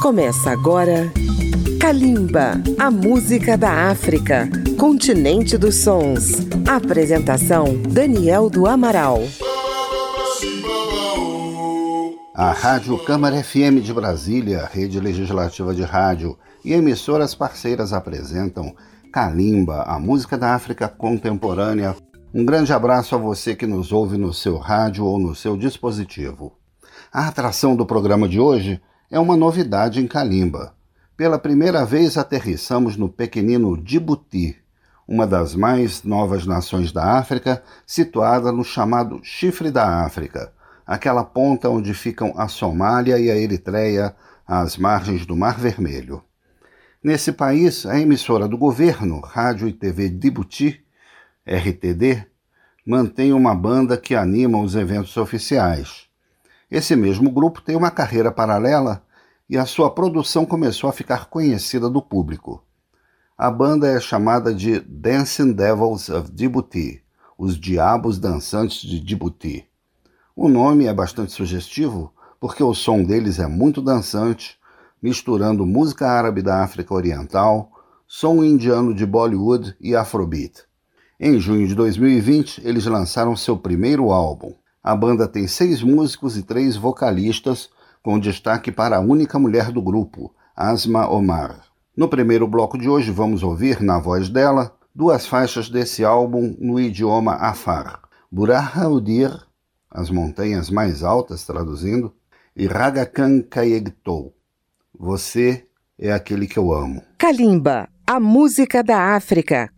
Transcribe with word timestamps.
Começa 0.00 0.50
agora 0.50 1.12
Kalimba, 1.78 2.52
a 2.78 2.90
música 2.90 3.58
da 3.58 3.90
África, 3.90 4.48
continente 4.78 5.58
dos 5.58 5.76
sons. 5.76 6.48
Apresentação 6.66 7.76
Daniel 7.82 8.48
do 8.48 8.66
Amaral. 8.66 9.18
A 12.34 12.50
Rádio 12.50 12.96
Câmara 13.04 13.44
FM 13.44 13.82
de 13.82 13.92
Brasília, 13.92 14.66
rede 14.72 14.98
legislativa 14.98 15.74
de 15.74 15.82
rádio 15.82 16.38
e 16.64 16.72
emissoras 16.72 17.34
parceiras 17.34 17.92
apresentam 17.92 18.74
Kalimba, 19.12 19.82
a 19.82 19.98
música 19.98 20.38
da 20.38 20.54
África 20.54 20.88
contemporânea. 20.88 21.94
Um 22.32 22.46
grande 22.46 22.72
abraço 22.72 23.14
a 23.14 23.18
você 23.18 23.54
que 23.54 23.66
nos 23.66 23.92
ouve 23.92 24.16
no 24.16 24.32
seu 24.32 24.56
rádio 24.56 25.04
ou 25.04 25.18
no 25.18 25.34
seu 25.34 25.58
dispositivo. 25.58 26.54
A 27.12 27.28
atração 27.28 27.76
do 27.76 27.84
programa 27.84 28.26
de 28.26 28.40
hoje 28.40 28.80
é 29.10 29.18
uma 29.18 29.36
novidade 29.36 30.00
em 30.00 30.06
Kalimba. 30.06 30.74
Pela 31.16 31.38
primeira 31.38 31.84
vez 31.84 32.16
aterrissamos 32.16 32.96
no 32.96 33.08
pequenino 33.08 33.76
Djibouti, 33.76 34.56
uma 35.06 35.26
das 35.26 35.56
mais 35.56 36.04
novas 36.04 36.46
nações 36.46 36.92
da 36.92 37.18
África, 37.18 37.62
situada 37.84 38.52
no 38.52 38.62
chamado 38.62 39.20
Chifre 39.24 39.70
da 39.70 40.04
África, 40.04 40.52
aquela 40.86 41.24
ponta 41.24 41.68
onde 41.68 41.92
ficam 41.92 42.32
a 42.36 42.46
Somália 42.46 43.18
e 43.18 43.28
a 43.28 43.36
Eritreia, 43.36 44.14
às 44.46 44.76
margens 44.76 45.26
do 45.26 45.36
Mar 45.36 45.58
Vermelho. 45.58 46.22
Nesse 47.02 47.32
país, 47.32 47.86
a 47.86 47.98
emissora 47.98 48.46
do 48.46 48.56
governo, 48.56 49.20
Rádio 49.20 49.66
e 49.66 49.72
TV 49.72 50.08
Djibouti, 50.08 50.84
RTD, 51.46 52.26
mantém 52.86 53.32
uma 53.32 53.54
banda 53.54 53.96
que 53.96 54.14
anima 54.14 54.60
os 54.60 54.76
eventos 54.76 55.16
oficiais. 55.16 56.09
Esse 56.70 56.94
mesmo 56.94 57.30
grupo 57.30 57.60
tem 57.60 57.74
uma 57.74 57.90
carreira 57.90 58.30
paralela 58.30 59.02
e 59.48 59.58
a 59.58 59.66
sua 59.66 59.90
produção 59.90 60.46
começou 60.46 60.88
a 60.88 60.92
ficar 60.92 61.28
conhecida 61.28 61.90
do 61.90 62.00
público. 62.00 62.62
A 63.36 63.50
banda 63.50 63.88
é 63.88 63.98
chamada 63.98 64.54
de 64.54 64.78
Dancing 64.78 65.52
Devils 65.52 66.08
of 66.08 66.30
Djibouti, 66.30 67.02
os 67.36 67.58
Diabos 67.58 68.20
Dançantes 68.20 68.82
de 68.82 69.00
Djibouti. 69.00 69.66
O 70.36 70.48
nome 70.48 70.86
é 70.86 70.94
bastante 70.94 71.32
sugestivo 71.32 72.12
porque 72.38 72.62
o 72.62 72.72
som 72.72 73.02
deles 73.02 73.40
é 73.40 73.48
muito 73.48 73.82
dançante, 73.82 74.56
misturando 75.02 75.66
música 75.66 76.06
árabe 76.06 76.40
da 76.40 76.62
África 76.62 76.94
Oriental, 76.94 77.72
som 78.06 78.44
indiano 78.44 78.94
de 78.94 79.04
Bollywood 79.04 79.74
e 79.80 79.96
Afrobeat. 79.96 80.62
Em 81.18 81.40
junho 81.40 81.66
de 81.66 81.74
2020, 81.74 82.62
eles 82.64 82.86
lançaram 82.86 83.34
seu 83.34 83.56
primeiro 83.56 84.12
álbum, 84.12 84.54
a 84.82 84.96
banda 84.96 85.28
tem 85.28 85.46
seis 85.46 85.82
músicos 85.82 86.36
e 86.36 86.42
três 86.42 86.76
vocalistas, 86.76 87.68
com 88.02 88.18
destaque 88.18 88.72
para 88.72 88.96
a 88.96 89.00
única 89.00 89.38
mulher 89.38 89.70
do 89.70 89.82
grupo, 89.82 90.34
Asma 90.56 91.08
Omar. 91.08 91.60
No 91.96 92.08
primeiro 92.08 92.46
bloco 92.46 92.78
de 92.78 92.88
hoje, 92.88 93.10
vamos 93.10 93.42
ouvir, 93.42 93.82
na 93.82 93.98
voz 93.98 94.30
dela, 94.30 94.74
duas 94.94 95.26
faixas 95.26 95.68
desse 95.68 96.04
álbum 96.04 96.56
no 96.58 96.80
idioma 96.80 97.34
Afar: 97.34 98.00
Buraha 98.32 98.88
Udir, 98.88 99.30
As 99.90 100.08
Montanhas 100.08 100.70
Mais 100.70 101.02
Altas, 101.02 101.44
traduzindo, 101.44 102.14
e 102.56 102.66
Ragakan 102.66 103.42
Kayegtou, 103.42 104.34
Você 104.98 105.64
é 105.98 106.10
aquele 106.10 106.46
que 106.46 106.58
eu 106.58 106.72
amo. 106.72 107.02
Kalimba, 107.18 107.86
a 108.06 108.18
música 108.18 108.82
da 108.82 109.14
África. 109.14 109.70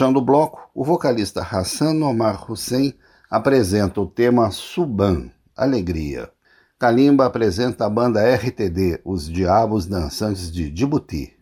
Fechando 0.00 0.18
o 0.18 0.24
bloco, 0.24 0.70
o 0.74 0.82
vocalista 0.82 1.42
Hassan 1.42 2.02
Omar 2.02 2.50
Hussein 2.50 2.94
apresenta 3.30 4.00
o 4.00 4.06
tema 4.06 4.50
Suban, 4.50 5.30
Alegria. 5.54 6.30
Kalimba 6.78 7.26
apresenta 7.26 7.84
a 7.84 7.90
banda 7.90 8.22
RTD, 8.34 9.02
Os 9.04 9.28
Diabos 9.28 9.84
Dançantes 9.84 10.50
de 10.50 10.70
Djibouti. 10.70 11.36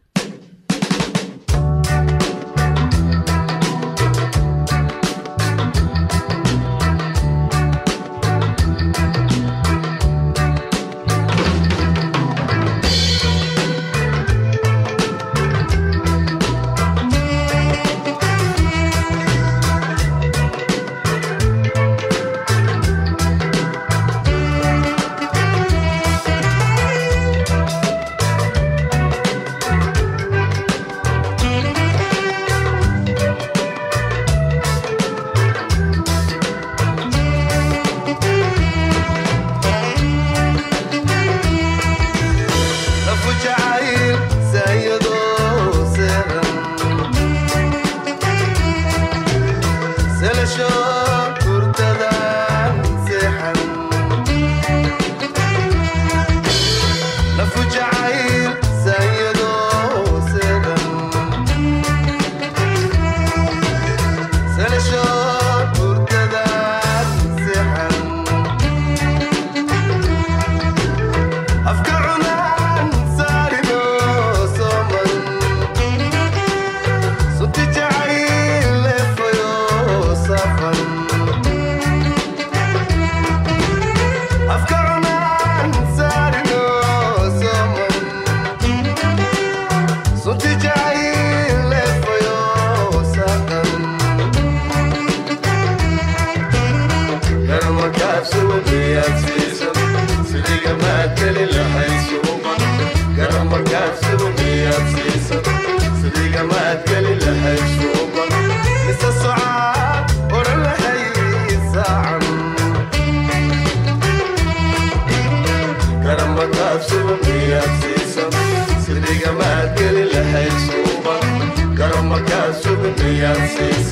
Texas. 123.56 123.87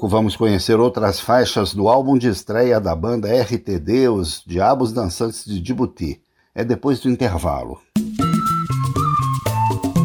Pouco 0.00 0.08
vamos 0.08 0.34
conhecer 0.34 0.80
outras 0.80 1.20
faixas 1.20 1.74
do 1.74 1.86
álbum 1.86 2.16
de 2.16 2.26
estreia 2.26 2.80
da 2.80 2.96
banda 2.96 3.28
RTD, 3.28 4.08
Os 4.08 4.42
Diabos 4.46 4.94
Dançantes 4.94 5.44
de 5.44 5.60
Djibouti. 5.60 6.22
É 6.54 6.64
depois 6.64 7.00
do 7.00 7.10
intervalo. 7.10 7.78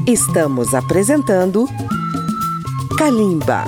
Estamos 0.06 0.74
apresentando 0.74 1.66
Kalimba. 2.98 3.64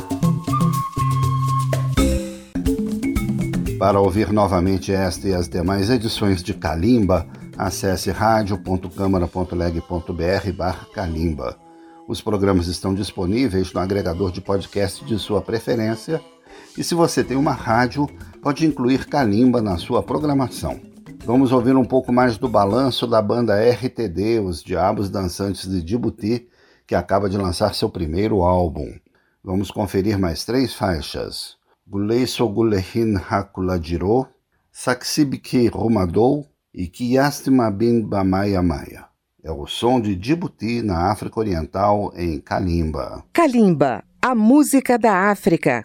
Para 3.80 4.02
ouvir 4.02 4.34
novamente 4.34 4.92
esta 4.92 5.30
e 5.30 5.34
as 5.34 5.48
demais 5.48 5.90
edições 5.90 6.44
de 6.44 6.54
Kalimba, 6.54 7.26
acesse 7.58 8.12
radio.câmara.leg.br 8.12 10.52
barra 10.58 10.86
Kalimba. 10.94 11.67
Os 12.08 12.22
programas 12.22 12.68
estão 12.68 12.96
disponíveis 12.96 13.74
no 13.74 13.82
agregador 13.82 14.32
de 14.32 14.40
podcast 14.40 15.04
de 15.04 15.20
sua 15.20 15.42
preferência 15.42 16.22
e 16.78 16.82
se 16.82 16.96
você 16.96 17.22
tem 17.22 17.36
uma 17.36 17.52
rádio, 17.52 18.08
pode 18.42 18.66
incluir 18.66 19.08
Kalimba 19.08 19.62
na 19.62 19.78
sua 19.78 20.02
programação. 20.02 20.80
Vamos 21.26 21.52
ouvir 21.52 21.76
um 21.76 21.84
pouco 21.84 22.14
mais 22.14 22.38
do 22.38 22.48
balanço 22.48 23.06
da 23.06 23.22
banda 23.22 23.60
RTD, 23.60 24.40
Os 24.40 24.64
Diabos 24.64 25.10
Dançantes 25.10 25.70
de 25.70 25.82
Djibouti, 25.82 26.48
que 26.88 26.96
acaba 26.96 27.30
de 27.30 27.38
lançar 27.38 27.76
seu 27.76 27.90
primeiro 27.90 28.42
álbum. 28.42 28.90
Vamos 29.44 29.70
conferir 29.70 30.18
mais 30.18 30.46
três 30.46 30.74
faixas. 30.74 31.58
Guleiso 31.86 32.48
Gulehin 32.48 33.18
Hakulajiro, 33.30 34.26
Saksibiki 34.72 35.68
Romadou 35.68 36.48
e 36.74 36.88
Kiastima 36.88 37.70
Bin 37.70 38.02
Bamaya 38.02 38.62
Maya. 38.62 39.07
É 39.48 39.52
o 39.52 39.66
som 39.66 40.02
de 40.02 40.14
Djibouti, 40.14 40.82
na 40.82 41.10
África 41.10 41.40
Oriental, 41.40 42.12
em 42.18 42.38
Kalimba. 42.38 43.24
Kalimba, 43.32 44.04
a 44.22 44.36
música 44.36 45.00
da 45.00 45.32
África. 45.32 45.84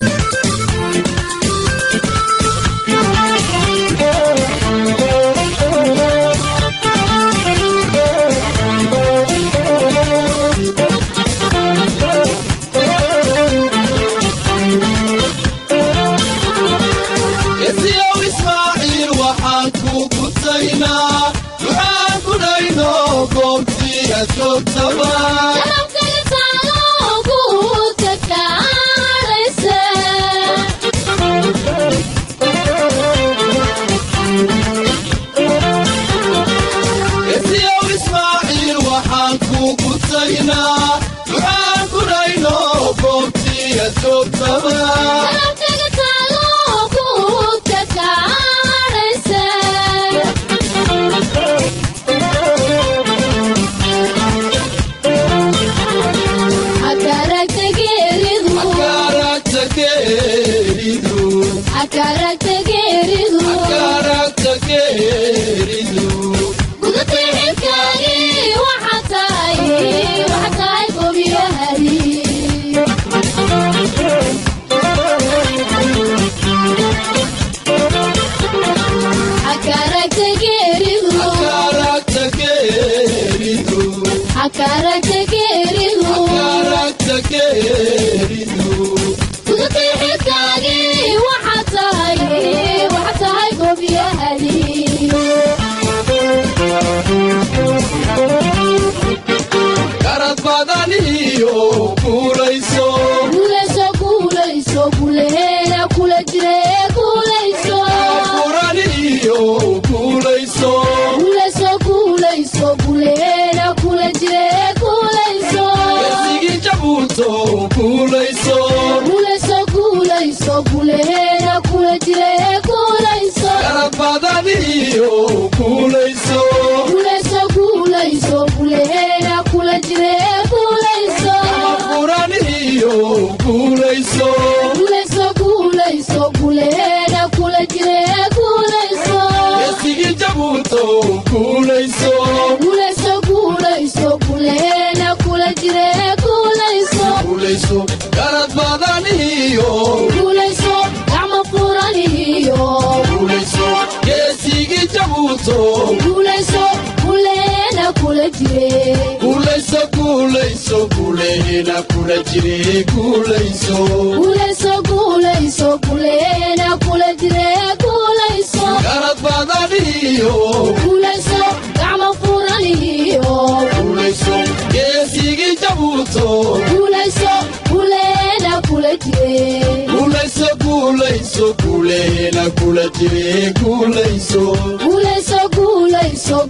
guulayso 185.55 186.47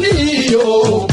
Nani 0.00 0.54
oh, 0.54 1.06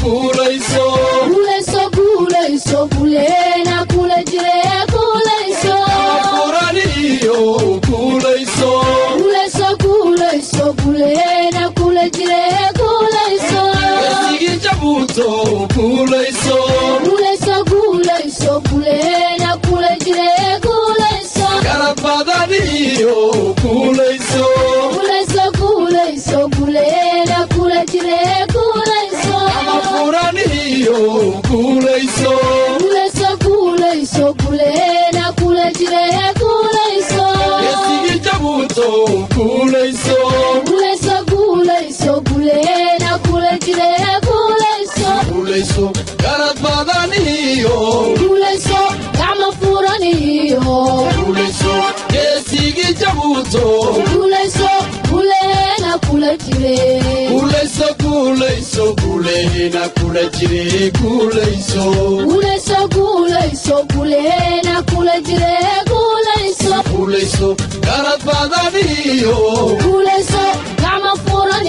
garad 67.86 68.22
badaniygacma 68.28 71.12
furan 71.26 71.68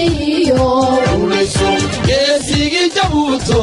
geesigi 2.06 2.84
jabuuto 2.94 3.60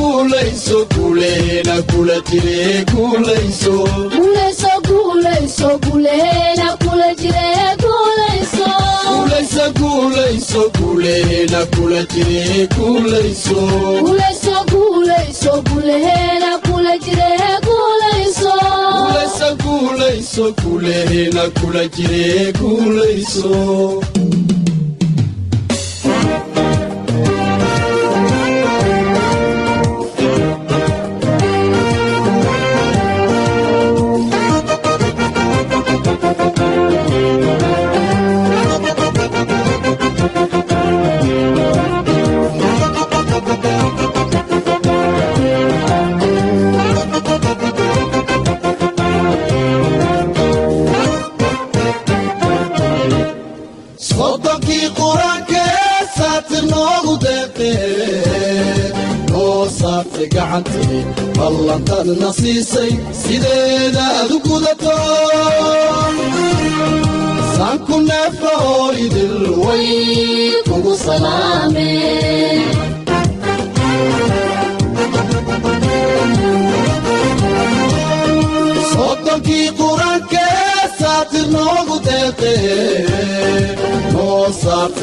guulayso 0.00 0.78
guuleena 0.94 1.76
kula 1.82 2.16
jire 2.30 2.84
guulayso 2.92 3.74
ula 9.64 9.70
guulayso 9.72 10.70
guuleheena 10.78 11.66
kula 11.66 12.02
jiree 12.04 12.66
guulayso 12.76 13.56
guulayso 19.62 20.52
guuleheena 20.62 21.50
kula 21.60 21.88
jiree 21.88 22.52
guulayso 22.52 24.02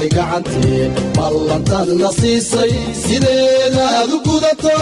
gashay 0.02 0.10
gacantee 0.10 0.90
ballantaad 1.16 1.90
na 2.00 2.10
siisay 2.12 2.72
sideeda 3.04 3.84
aad 4.00 4.12
u 4.14 4.20
gudato. 4.26 4.74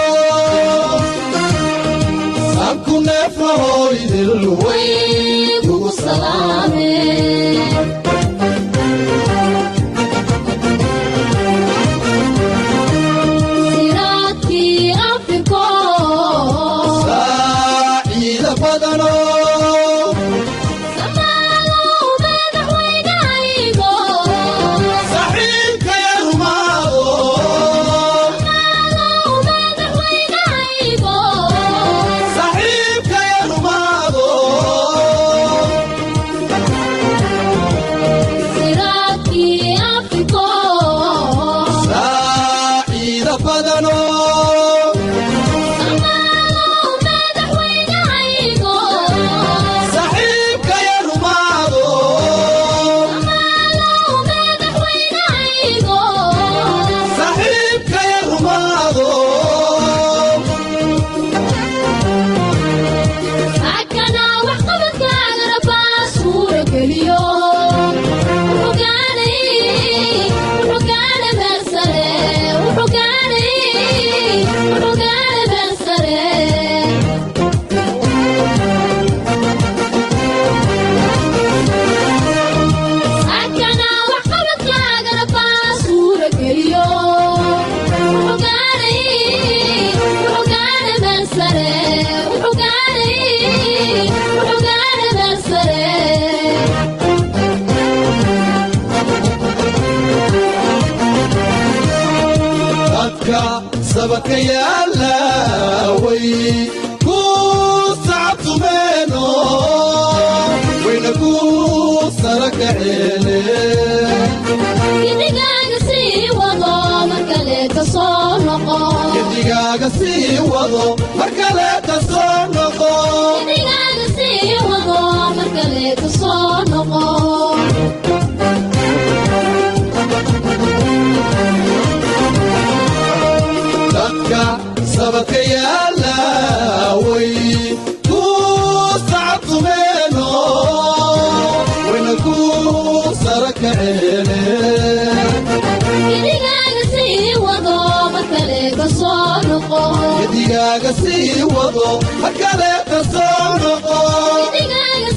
Saabku 2.55 2.95
neefahoo 3.07 3.91
idil 4.03 4.47
way 4.63 5.59
ugu 5.73 5.91
salaame 5.91 6.91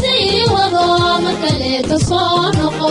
sii 0.02 0.44
wado 0.54 0.84
ma 1.24 1.32
kaleeta 1.42 1.96
soo 2.08 2.42
noqo 2.58 2.90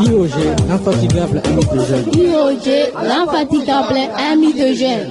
IOG, 0.00 0.30
l'infatigable 0.68 1.42
ami 1.44 1.64
de 1.64 1.84
l'infatigable 3.02 3.98
ami 4.32 4.52
de 4.52 4.74
jeunes. 4.74 5.10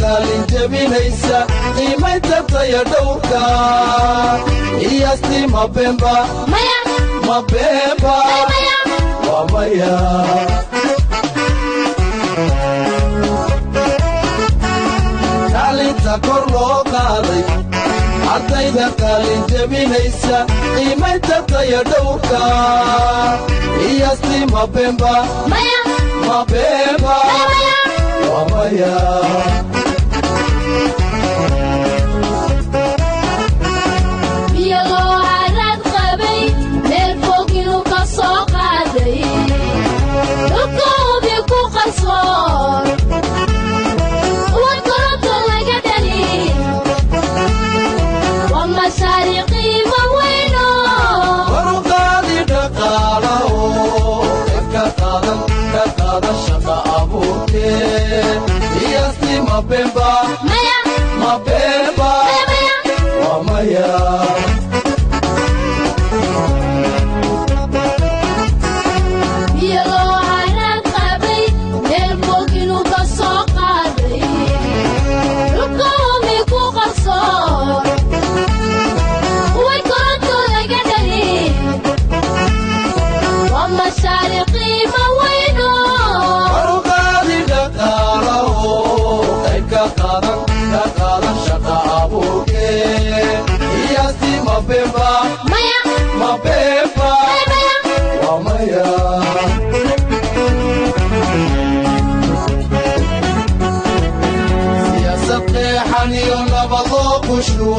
kaalin 0.00 0.42
jebinaysa 0.52 1.38
qiimaynta 1.76 2.38
taya 2.52 2.82
dhowrka. 2.92 3.42
Iyaastii 4.90 5.46
mabemba 5.54 6.14
mabemba 7.28 8.16
waa 9.28 9.44
maya 9.52 9.94
kaalinta 15.52 16.14
kor 16.26 16.42
loo 16.54 16.76
qaaday 16.92 17.42
ardayda 18.34 18.86
kaalin 19.00 19.42
jebinaysa 19.52 20.38
qiimaynta 20.74 21.36
taya 21.52 21.80
dhowrka. 21.90 22.40
Iyaastii 23.90 24.44
mabemba 24.54 25.12
mabemba 26.28 27.16
Oh 28.24 28.62
mapemba 59.72 60.10
mapemba 61.20 62.10
wamaya 63.24 63.88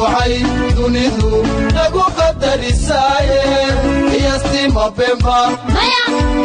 waxay 0.04 0.34
dunidu 0.76 1.32
nagu 1.74 2.04
qadarisaaye 2.16 3.40
iyasti 4.18 4.60
mabemba 4.76 5.38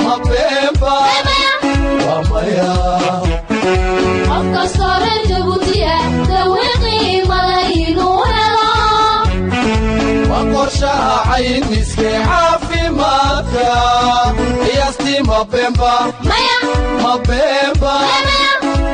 mabemba 0.07 0.93
waa 2.07 2.21
maya. 2.31 2.71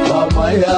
Waa 0.09 0.27
maya. 0.35 0.77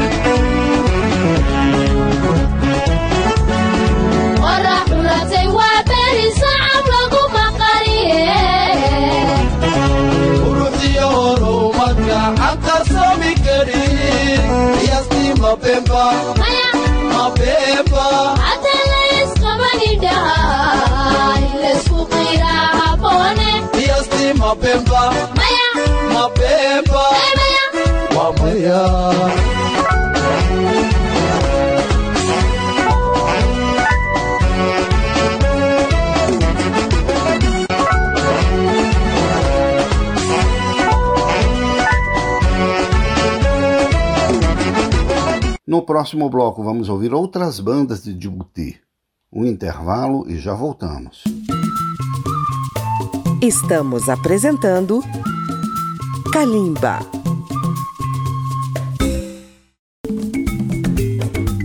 iyo 10.91 11.07
horumarka 11.15 12.19
xaqasami 12.39 13.31
karin 13.45 14.41
iyaastii 14.83 15.31
mabemba 15.43 16.03
mabemba 17.15 18.05
iyaastii 23.81 24.33
mabemba 24.41 25.01
mabemba 26.13 27.03
waa 28.15 28.31
maya. 28.39 28.81
No 45.71 45.83
próximo 45.83 46.29
bloco, 46.29 46.61
vamos 46.61 46.89
ouvir 46.89 47.13
outras 47.13 47.61
bandas 47.61 48.03
de 48.03 48.13
Djibouti. 48.13 48.77
Um 49.31 49.45
intervalo 49.45 50.29
e 50.29 50.37
já 50.37 50.53
voltamos. 50.53 51.23
Estamos 53.41 54.09
apresentando 54.09 54.99
Kalimba. 56.33 56.99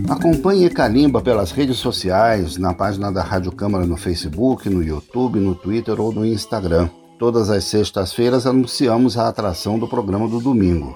Acompanhe 0.09 0.69
Kalimba 0.69 1.21
pelas 1.21 1.51
redes 1.51 1.75
sociais, 1.75 2.57
na 2.57 2.73
página 2.73 3.11
da 3.11 3.21
Rádio 3.21 3.51
Câmara 3.51 3.85
no 3.85 3.97
Facebook, 3.97 4.69
no 4.69 4.81
YouTube, 4.81 5.37
no 5.37 5.53
Twitter 5.53 5.99
ou 5.99 6.13
no 6.13 6.25
Instagram. 6.25 6.89
Todas 7.19 7.49
as 7.49 7.65
sextas-feiras 7.65 8.47
anunciamos 8.47 9.17
a 9.17 9.27
atração 9.27 9.77
do 9.77 9.85
programa 9.85 10.29
do 10.29 10.39
domingo. 10.39 10.95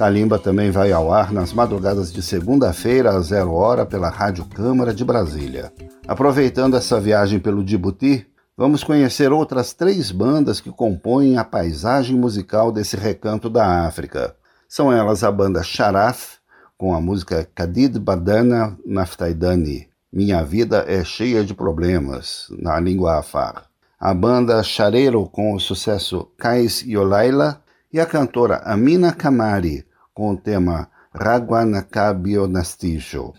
Kalimba 0.00 0.38
também 0.38 0.70
vai 0.70 0.92
ao 0.92 1.12
ar 1.12 1.30
nas 1.30 1.52
madrugadas 1.52 2.10
de 2.10 2.22
segunda-feira 2.22 3.10
a 3.10 3.20
zero 3.20 3.52
hora 3.52 3.84
pela 3.84 4.08
Rádio 4.08 4.46
Câmara 4.46 4.94
de 4.94 5.04
Brasília. 5.04 5.70
Aproveitando 6.08 6.74
essa 6.74 6.98
viagem 6.98 7.38
pelo 7.38 7.62
Djibouti, 7.62 8.26
vamos 8.56 8.82
conhecer 8.82 9.30
outras 9.30 9.74
três 9.74 10.10
bandas 10.10 10.58
que 10.58 10.70
compõem 10.70 11.36
a 11.36 11.44
paisagem 11.44 12.16
musical 12.16 12.72
desse 12.72 12.96
recanto 12.96 13.50
da 13.50 13.86
África. 13.86 14.34
São 14.66 14.90
elas 14.90 15.22
a 15.22 15.30
banda 15.30 15.62
Sharaf, 15.62 16.38
com 16.78 16.94
a 16.94 17.00
música 17.00 17.46
Kadid 17.54 17.98
Badana 17.98 18.78
Naftaidani, 18.86 19.86
Minha 20.10 20.42
Vida 20.42 20.82
é 20.88 21.04
Cheia 21.04 21.44
de 21.44 21.52
Problemas, 21.52 22.46
na 22.58 22.80
língua 22.80 23.18
afar. 23.18 23.64
A 24.00 24.14
banda 24.14 24.62
Chareiro, 24.62 25.26
com 25.26 25.52
o 25.52 25.60
sucesso 25.60 26.26
Kais 26.38 26.80
Yolaila, 26.80 27.62
e 27.92 28.00
a 28.00 28.06
cantora 28.06 28.62
Amina 28.64 29.12
Kamari, 29.12 29.84
com 30.20 30.32
o 30.32 30.36
tema 30.36 30.90
Raguanacabionasticho. 31.14 33.32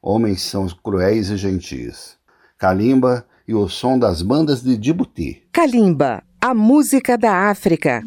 Homens 0.00 0.40
são 0.40 0.66
cruéis 0.82 1.28
e 1.28 1.36
gentis. 1.36 2.16
Kalimba 2.56 3.26
e 3.46 3.54
o 3.54 3.68
som 3.68 3.98
das 3.98 4.22
bandas 4.22 4.62
de 4.62 4.78
Djibouti. 4.78 5.42
Kalimba, 5.52 6.22
a 6.40 6.54
música 6.54 7.18
da 7.18 7.50
África. 7.50 8.02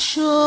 sure. 0.00 0.39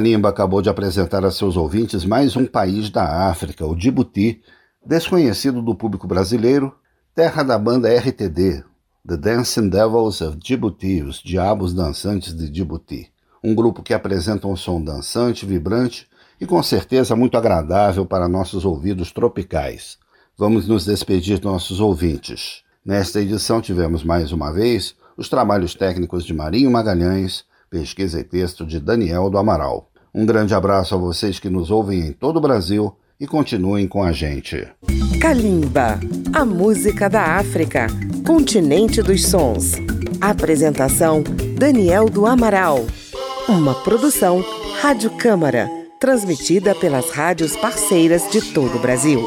Kalimba 0.00 0.30
acabou 0.30 0.62
de 0.62 0.70
apresentar 0.70 1.26
a 1.26 1.30
seus 1.30 1.58
ouvintes 1.58 2.06
mais 2.06 2.34
um 2.34 2.46
país 2.46 2.88
da 2.88 3.28
África, 3.28 3.66
o 3.66 3.76
Djibouti, 3.76 4.40
desconhecido 4.82 5.60
do 5.60 5.74
público 5.74 6.06
brasileiro, 6.06 6.74
terra 7.14 7.42
da 7.42 7.58
banda 7.58 7.94
RTD, 7.94 8.64
The 9.06 9.16
Dancing 9.18 9.68
Devils 9.68 10.22
of 10.22 10.38
Djibouti, 10.38 11.02
os 11.02 11.22
Diabos 11.22 11.74
Dançantes 11.74 12.34
de 12.34 12.48
Djibouti. 12.48 13.12
Um 13.44 13.54
grupo 13.54 13.82
que 13.82 13.92
apresenta 13.92 14.48
um 14.48 14.56
som 14.56 14.82
dançante, 14.82 15.44
vibrante 15.44 16.08
e 16.40 16.46
com 16.46 16.62
certeza 16.62 17.14
muito 17.14 17.36
agradável 17.36 18.06
para 18.06 18.26
nossos 18.26 18.64
ouvidos 18.64 19.12
tropicais. 19.12 19.98
Vamos 20.34 20.66
nos 20.66 20.86
despedir 20.86 21.36
dos 21.36 21.52
nossos 21.52 21.78
ouvintes. 21.78 22.62
Nesta 22.82 23.20
edição 23.20 23.60
tivemos 23.60 24.02
mais 24.02 24.32
uma 24.32 24.50
vez 24.50 24.94
os 25.14 25.28
trabalhos 25.28 25.74
técnicos 25.74 26.24
de 26.24 26.32
Marinho 26.32 26.70
Magalhães, 26.70 27.44
pesquisa 27.68 28.18
e 28.18 28.24
texto 28.24 28.64
de 28.64 28.80
Daniel 28.80 29.28
do 29.28 29.36
Amaral. 29.36 29.89
Um 30.14 30.26
grande 30.26 30.54
abraço 30.54 30.94
a 30.94 30.98
vocês 30.98 31.38
que 31.38 31.48
nos 31.48 31.70
ouvem 31.70 32.00
em 32.00 32.12
todo 32.12 32.38
o 32.38 32.40
Brasil 32.40 32.92
e 33.18 33.26
continuem 33.26 33.86
com 33.86 34.02
a 34.02 34.10
gente. 34.10 34.66
Kalimba, 35.20 36.00
a 36.32 36.44
música 36.44 37.08
da 37.08 37.36
África, 37.36 37.86
continente 38.26 39.02
dos 39.02 39.26
sons. 39.26 39.72
Apresentação: 40.20 41.22
Daniel 41.56 42.06
do 42.06 42.26
Amaral. 42.26 42.86
Uma 43.48 43.74
produção 43.74 44.44
Rádio 44.80 45.10
Câmara, 45.10 45.68
transmitida 46.00 46.74
pelas 46.74 47.10
rádios 47.10 47.56
parceiras 47.56 48.30
de 48.30 48.40
todo 48.52 48.76
o 48.76 48.80
Brasil. 48.80 49.20